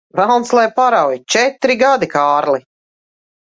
[0.19, 1.19] Velns lai parauj!
[1.35, 2.65] Četri gadi, Kārli.